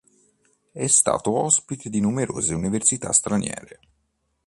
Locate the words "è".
0.71-0.87